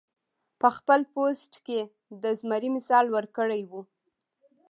[0.59, 1.81] پۀ خپل پوسټ کښې
[2.21, 3.79] د زمري مثال ورکړے وۀ-